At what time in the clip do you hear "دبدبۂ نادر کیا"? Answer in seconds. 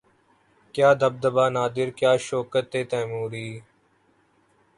1.01-2.11